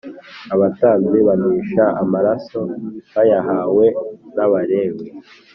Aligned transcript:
abatambyi 0.53 1.19
bamisha 1.27 1.85
amaraso 2.03 2.59
bayahawe 3.13 3.85
n 4.35 4.37
Abalewi 4.45 5.07